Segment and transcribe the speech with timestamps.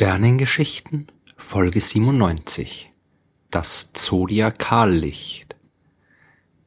[0.00, 2.92] Sternengeschichten Folge 97
[3.50, 5.56] Das Zodiakallicht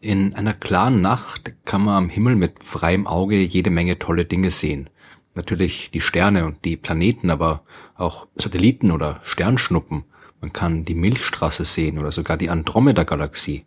[0.00, 4.50] In einer klaren Nacht kann man am Himmel mit freiem Auge jede Menge tolle Dinge
[4.50, 4.90] sehen.
[5.36, 7.62] Natürlich die Sterne und die Planeten, aber
[7.94, 10.02] auch Satelliten oder Sternschnuppen.
[10.40, 13.64] Man kann die Milchstraße sehen oder sogar die Andromeda-Galaxie.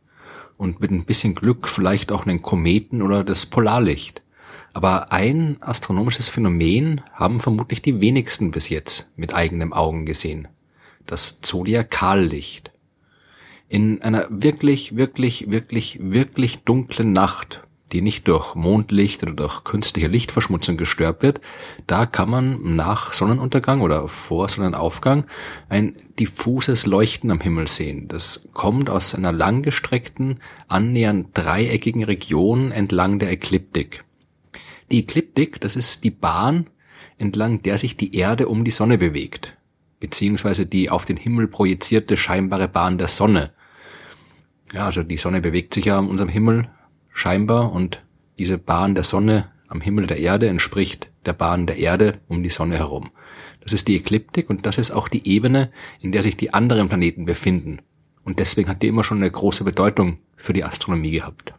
[0.57, 4.22] Und mit ein bisschen Glück vielleicht auch einen Kometen oder das Polarlicht.
[4.73, 10.47] Aber ein astronomisches Phänomen haben vermutlich die wenigsten bis jetzt mit eigenen Augen gesehen.
[11.05, 12.71] Das Zodiakallicht.
[13.69, 20.07] In einer wirklich, wirklich, wirklich, wirklich dunklen Nacht, die nicht durch Mondlicht oder durch künstliche
[20.07, 21.39] Lichtverschmutzung gestört wird,
[21.85, 25.25] da kann man nach Sonnenuntergang oder vor Sonnenaufgang
[25.69, 28.07] ein diffuses Leuchten am Himmel sehen.
[28.07, 34.03] Das kommt aus einer langgestreckten, annähernd dreieckigen Region entlang der Ekliptik.
[34.93, 36.69] Die Ekliptik, das ist die Bahn,
[37.17, 39.57] entlang der sich die Erde um die Sonne bewegt,
[39.99, 43.53] beziehungsweise die auf den Himmel projizierte scheinbare Bahn der Sonne.
[44.71, 46.69] Ja, also die Sonne bewegt sich ja an unserem Himmel
[47.11, 48.03] scheinbar und
[48.37, 52.51] diese Bahn der Sonne am Himmel der Erde entspricht der Bahn der Erde um die
[52.51, 53.09] Sonne herum.
[53.61, 55.71] Das ist die Ekliptik und das ist auch die Ebene,
[56.01, 57.81] in der sich die anderen Planeten befinden.
[58.23, 61.55] Und deswegen hat die immer schon eine große Bedeutung für die Astronomie gehabt.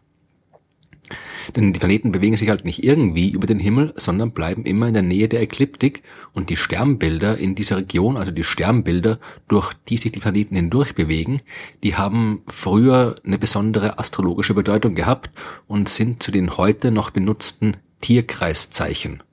[1.55, 4.93] Denn die Planeten bewegen sich halt nicht irgendwie über den Himmel, sondern bleiben immer in
[4.93, 9.97] der Nähe der Ekliptik und die Sternbilder in dieser Region, also die Sternbilder, durch die
[9.97, 11.41] sich die Planeten hindurch bewegen,
[11.83, 15.31] die haben früher eine besondere astrologische Bedeutung gehabt
[15.67, 19.23] und sind zu den heute noch benutzten Tierkreiszeichen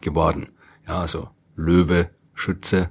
[0.00, 0.48] geworden.
[0.86, 2.90] Ja, also Löwe, Schütze,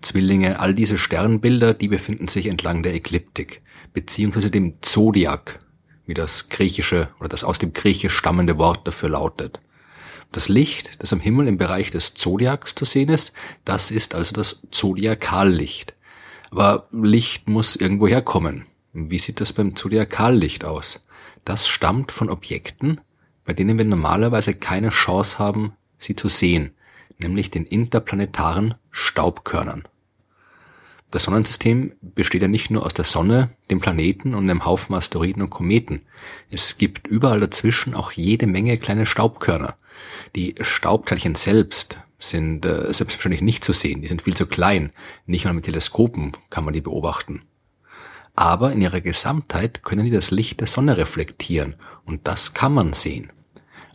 [0.00, 5.60] Zwillinge, all diese Sternbilder, die befinden sich entlang der Ekliptik, beziehungsweise dem Zodiac,
[6.06, 9.60] wie das griechische oder das aus dem Griechisch stammende Wort dafür lautet.
[10.32, 13.32] Das Licht, das am Himmel im Bereich des Zodiacs zu sehen ist,
[13.64, 15.94] das ist also das Zodiakallicht.
[16.50, 18.66] Aber Licht muss irgendwo herkommen.
[18.92, 21.06] Wie sieht das beim Zodiakallicht aus?
[21.44, 23.00] Das stammt von Objekten,
[23.44, 26.72] bei denen wir normalerweise keine Chance haben, sie zu sehen,
[27.18, 29.84] nämlich den interplanetaren Staubkörnern.
[31.10, 35.42] Das Sonnensystem besteht ja nicht nur aus der Sonne, dem Planeten und einem Haufen Asteroiden
[35.42, 36.02] und Kometen.
[36.50, 39.76] Es gibt überall dazwischen auch jede Menge kleine Staubkörner.
[40.34, 44.92] Die Staubteilchen selbst sind äh, selbstverständlich nicht zu sehen, die sind viel zu klein.
[45.26, 47.42] Nicht mal mit Teleskopen kann man die beobachten.
[48.34, 52.92] Aber in ihrer Gesamtheit können die das Licht der Sonne reflektieren und das kann man
[52.92, 53.32] sehen.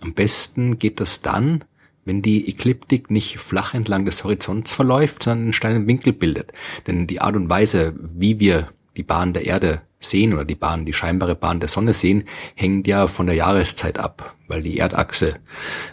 [0.02, 1.64] Am besten geht das dann,
[2.06, 6.52] wenn die Ekliptik nicht flach entlang des Horizonts verläuft, sondern einen steilen Winkel bildet.
[6.88, 10.86] Denn die Art und Weise, wie wir die Bahn der Erde sehen oder die Bahn,
[10.86, 12.24] die scheinbare Bahn der Sonne sehen,
[12.56, 15.36] hängt ja von der Jahreszeit ab, weil die Erdachse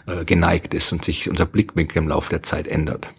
[0.07, 3.13] äh, geneigt ist und sich unser Blickwinkel im Laufe der Zeit ändert.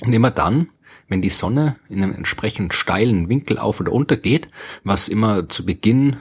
[0.00, 0.68] Und immer dann,
[1.08, 4.50] wenn die Sonne in einem entsprechend steilen Winkel auf oder unter geht,
[4.82, 6.16] was immer zu Beginn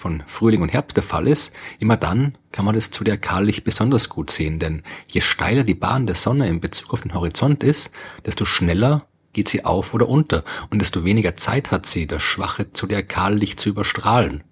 [0.00, 4.30] von Frühling und Herbst der Fall ist, immer dann kann man das zodiakalisch besonders gut
[4.30, 7.92] sehen, denn je steiler die Bahn der Sonne in Bezug auf den Horizont ist,
[8.24, 12.72] desto schneller geht sie auf oder unter und desto weniger Zeit hat sie, das schwache
[12.72, 14.42] Zodiakallicht zu überstrahlen.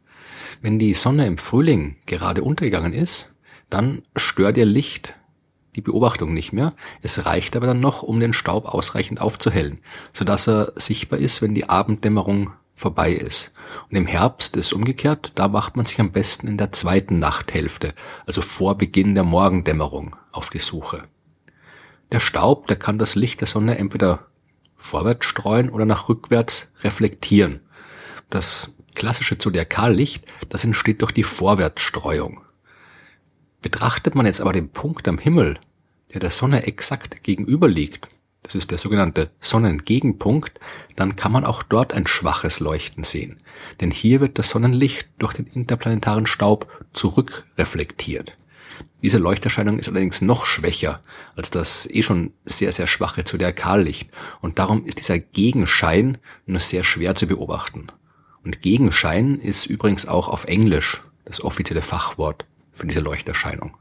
[0.61, 3.35] Wenn die Sonne im Frühling gerade untergegangen ist,
[3.71, 5.15] dann stört ihr Licht
[5.77, 6.75] die Beobachtung nicht mehr.
[7.01, 9.79] Es reicht aber dann noch, um den Staub ausreichend aufzuhellen,
[10.13, 13.53] sodass er sichtbar ist, wenn die Abenddämmerung vorbei ist.
[13.91, 17.95] Und im Herbst ist umgekehrt, da macht man sich am besten in der zweiten Nachthälfte,
[18.27, 21.05] also vor Beginn der Morgendämmerung, auf die Suche.
[22.13, 24.27] Der Staub, der kann das Licht der Sonne entweder
[24.77, 27.61] vorwärts streuen oder nach rückwärts reflektieren.
[28.31, 32.41] Das klassische Zodiakallicht, das entsteht durch die Vorwärtsstreuung.
[33.61, 35.59] Betrachtet man jetzt aber den Punkt am Himmel,
[36.13, 38.09] der der Sonne exakt gegenüber liegt,
[38.43, 40.59] das ist der sogenannte Sonnengegenpunkt,
[40.97, 43.39] dann kann man auch dort ein schwaches Leuchten sehen.
[43.81, 48.37] Denn hier wird das Sonnenlicht durch den interplanetaren Staub zurückreflektiert.
[49.03, 51.01] Diese Leuchterscheinung ist allerdings noch schwächer
[51.37, 56.83] als das eh schon sehr, sehr schwache Zodiakallicht und darum ist dieser Gegenschein nur sehr
[56.85, 57.89] schwer zu beobachten.
[58.45, 63.77] Und Gegenschein ist übrigens auch auf Englisch das offizielle Fachwort für diese Leuchterscheinung.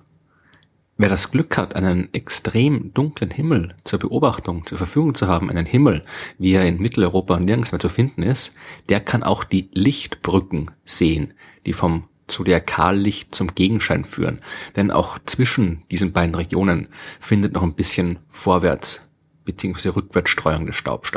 [0.99, 5.67] Wer das Glück hat, einen extrem dunklen Himmel zur Beobachtung zur Verfügung zu haben, einen
[5.67, 6.03] Himmel,
[6.39, 8.55] wie er in Mitteleuropa nirgends mehr zu finden ist,
[8.89, 11.35] der kann auch die Lichtbrücken sehen,
[11.67, 14.39] die vom Zodiakallicht zum Gegenschein führen.
[14.75, 16.87] Denn auch zwischen diesen beiden Regionen
[17.19, 19.06] findet noch ein bisschen vorwärts
[19.47, 19.89] bzw.
[19.89, 21.11] Rückwärtsstreuung des Staubs.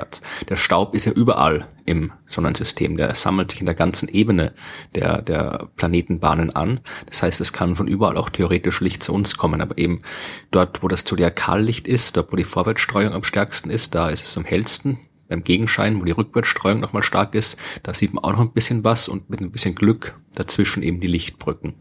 [0.49, 2.97] Der Staub ist ja überall im Sonnensystem.
[2.97, 4.55] Der sammelt sich in der ganzen Ebene
[4.95, 6.81] der, der Planetenbahnen an.
[7.07, 9.61] Das heißt, es kann von überall auch theoretisch Licht zu uns kommen.
[9.61, 10.03] Aber eben
[10.51, 14.39] dort, wo das Zodiakallicht ist, dort, wo die Vorwärtsstreuung am stärksten ist, da ist es
[14.39, 14.99] am hellsten.
[15.29, 18.83] Beim Gegenschein, wo die Rückwärtsstreuung nochmal stark ist, da sieht man auch noch ein bisschen
[18.83, 21.75] was und mit ein bisschen Glück dazwischen eben die Lichtbrücken.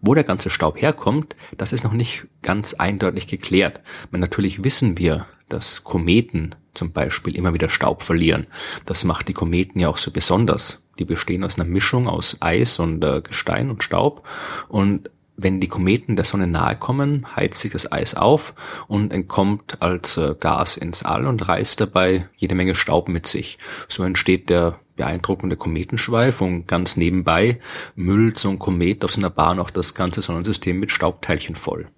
[0.00, 3.80] Wo der ganze Staub herkommt, das ist noch nicht ganz eindeutig geklärt.
[4.10, 8.46] Natürlich wissen wir, dass Kometen zum Beispiel immer wieder Staub verlieren.
[8.86, 10.84] Das macht die Kometen ja auch so besonders.
[10.98, 14.26] Die bestehen aus einer Mischung aus Eis und äh, Gestein und Staub
[14.68, 15.10] und
[15.40, 18.54] wenn die Kometen der Sonne nahe kommen, heizt sich das Eis auf
[18.88, 23.58] und entkommt als äh, Gas ins All und reißt dabei jede Menge Staub mit sich.
[23.86, 27.60] So entsteht der beeindruckende Kometenschweif und ganz nebenbei
[27.94, 31.88] müllt so ein Komet auf seiner Bahn auch das ganze Sonnensystem mit Staubteilchen voll.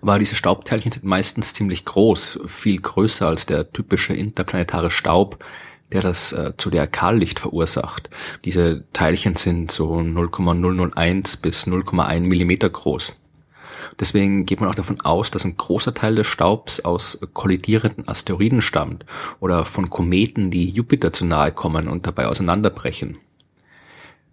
[0.00, 5.44] Aber diese Staubteilchen sind meistens ziemlich groß, viel größer als der typische interplanetare Staub,
[5.92, 8.10] der das äh, Zodiakallicht verursacht.
[8.44, 13.16] Diese Teilchen sind so 0,001 bis 0,1 Millimeter groß.
[13.98, 18.60] Deswegen geht man auch davon aus, dass ein großer Teil des Staubs aus kollidierenden Asteroiden
[18.62, 19.06] stammt
[19.40, 23.18] oder von Kometen, die Jupiter zu nahe kommen und dabei auseinanderbrechen.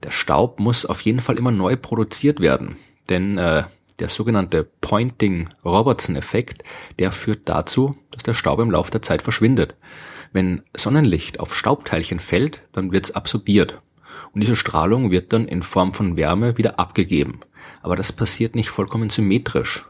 [0.04, 2.76] Der Staub muss auf jeden Fall immer neu produziert werden,
[3.10, 3.64] denn äh,
[4.00, 6.64] der sogenannte Pointing-Robertson-Effekt,
[7.00, 9.76] der führt dazu, dass der Staub im Laufe der Zeit verschwindet.
[10.32, 13.82] Wenn Sonnenlicht auf Staubteilchen fällt, dann wird es absorbiert.
[14.34, 17.42] Und diese Strahlung wird dann in Form von Wärme wieder abgegeben.
[17.82, 19.86] Aber das passiert nicht vollkommen symmetrisch.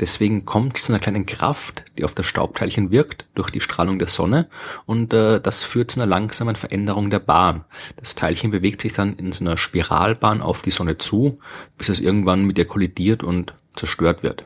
[0.00, 3.98] Deswegen kommt es zu einer kleinen Kraft, die auf das Staubteilchen wirkt, durch die Strahlung
[3.98, 4.48] der Sonne
[4.86, 7.64] und äh, das führt zu einer langsamen Veränderung der Bahn.
[7.96, 11.38] Das Teilchen bewegt sich dann in so einer Spiralbahn auf die Sonne zu,
[11.78, 14.44] bis es irgendwann mit ihr kollidiert und zerstört wird.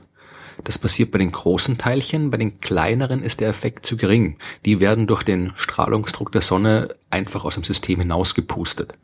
[0.65, 4.39] Das passiert bei den großen Teilchen, bei den kleineren ist der Effekt zu gering.
[4.65, 8.95] Die werden durch den Strahlungsdruck der Sonne einfach aus dem System hinausgepustet.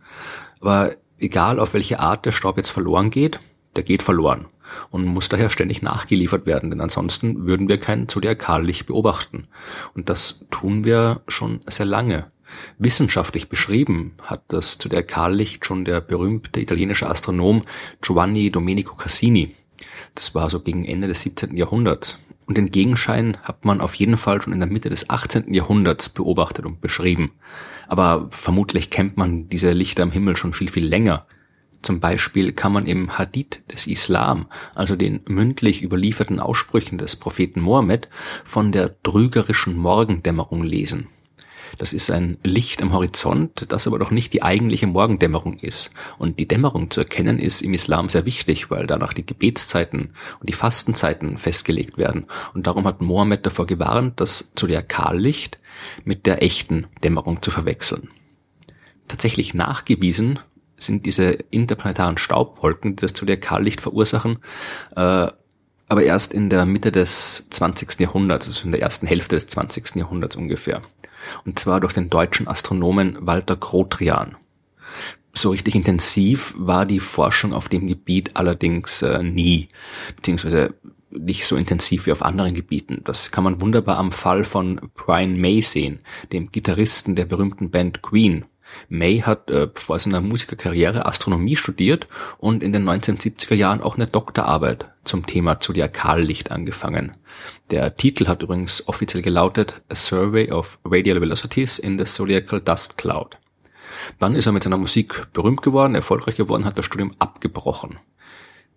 [0.61, 3.39] Aber egal auf welche Art der Staub jetzt verloren geht,
[3.77, 4.47] der geht verloren
[4.91, 9.47] und muss daher ständig nachgeliefert werden, denn ansonsten würden wir kein Zodiakallicht beobachten.
[9.95, 12.31] Und das tun wir schon sehr lange.
[12.79, 17.63] Wissenschaftlich beschrieben hat das Zodiakallicht schon der berühmte italienische Astronom
[18.01, 19.55] Giovanni Domenico Cassini.
[20.15, 21.57] Das war so gegen Ende des 17.
[21.57, 22.19] Jahrhunderts.
[22.47, 25.53] Und den Gegenschein hat man auf jeden Fall schon in der Mitte des 18.
[25.53, 27.33] Jahrhunderts beobachtet und beschrieben.
[27.89, 31.27] Aber vermutlich kennt man diese Lichter am Himmel schon viel, viel länger.
[31.85, 37.61] Zum Beispiel kann man im Hadith des Islam, also den mündlich überlieferten Aussprüchen des Propheten
[37.61, 38.09] Mohammed,
[38.43, 41.09] von der trügerischen Morgendämmerung lesen.
[41.77, 45.91] Das ist ein Licht am Horizont, das aber doch nicht die eigentliche Morgendämmerung ist.
[46.17, 50.49] Und die Dämmerung zu erkennen ist im Islam sehr wichtig, weil danach die Gebetszeiten und
[50.49, 52.25] die Fastenzeiten festgelegt werden.
[52.55, 55.59] Und darum hat Mohammed davor gewarnt, das Zodiakallicht
[56.03, 58.09] mit der echten Dämmerung zu verwechseln.
[59.07, 60.39] Tatsächlich nachgewiesen
[60.77, 64.39] sind diese interplanetaren Staubwolken, die das Zodiakallicht verursachen,
[64.97, 65.29] äh,
[65.89, 68.01] aber erst in der Mitte des 20.
[68.01, 69.97] Jahrhunderts, also in der ersten Hälfte des 20.
[69.97, 70.83] Jahrhunderts ungefähr.
[71.45, 74.37] Und zwar durch den deutschen Astronomen Walter Grotrian.
[75.35, 79.69] So richtig intensiv war die Forschung auf dem Gebiet allerdings äh, nie,
[80.17, 80.75] beziehungsweise
[81.11, 83.01] nicht so intensiv wie auf anderen Gebieten.
[83.05, 86.01] Das kann man wunderbar am Fall von Brian May sehen,
[86.33, 88.45] dem Gitarristen der berühmten Band Queen.
[88.89, 94.07] May hat äh, vor seiner Musikerkarriere Astronomie studiert und in den 1970er Jahren auch eine
[94.07, 97.17] Doktorarbeit zum Thema Zodiakallicht angefangen.
[97.71, 102.99] Der Titel hat übrigens offiziell gelautet A Survey of Radial Velocities in the Zodiacal Dust
[102.99, 103.39] Cloud.
[104.19, 107.99] Dann ist er mit seiner Musik berühmt geworden, erfolgreich geworden, hat das Studium abgebrochen.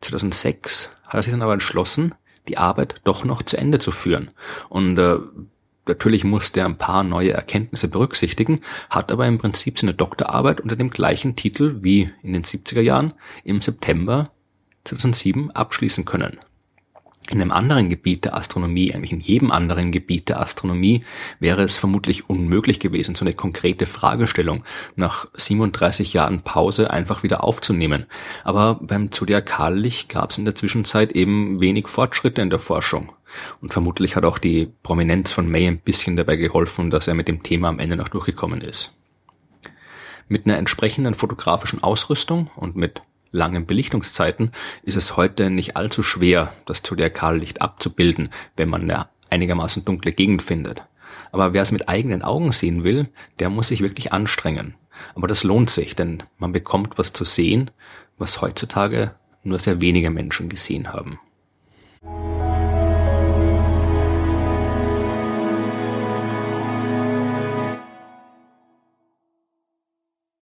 [0.02, 2.14] 2006 hat er sich dann aber entschlossen,
[2.48, 4.32] die Arbeit doch noch zu Ende zu führen
[4.70, 5.18] und äh,
[5.88, 10.76] Natürlich musste er ein paar neue Erkenntnisse berücksichtigen, hat aber im Prinzip seine Doktorarbeit unter
[10.76, 13.14] dem gleichen Titel wie in den 70er Jahren
[13.44, 14.32] im September
[14.84, 16.40] 2007 abschließen können.
[17.30, 21.04] In einem anderen Gebiet der Astronomie, eigentlich in jedem anderen Gebiet der Astronomie,
[21.40, 24.64] wäre es vermutlich unmöglich gewesen, so eine konkrete Fragestellung
[24.96, 28.06] nach 37 Jahren Pause einfach wieder aufzunehmen.
[28.46, 33.12] Aber beim Zodiakallicht gab es in der Zwischenzeit eben wenig Fortschritte in der Forschung.
[33.62, 37.28] Und vermutlich hat auch die Prominenz von May ein bisschen dabei geholfen, dass er mit
[37.28, 38.94] dem Thema am Ende noch durchgekommen ist.
[40.30, 44.52] Mit einer entsprechenden fotografischen Ausrüstung und mit langen Belichtungszeiten
[44.84, 50.42] ist es heute nicht allzu schwer, das Zodiakallicht abzubilden, wenn man eine einigermaßen dunkle Gegend
[50.42, 50.84] findet.
[51.32, 54.76] Aber wer es mit eigenen Augen sehen will, der muss sich wirklich anstrengen.
[55.16, 57.72] Aber das lohnt sich, denn man bekommt was zu sehen,
[58.18, 61.20] was heutzutage nur sehr wenige Menschen gesehen haben.